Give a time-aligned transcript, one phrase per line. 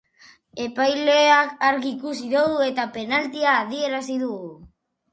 [0.63, 2.31] Epaileak argi ikusi
[2.71, 4.37] eta penaltia adierazi du.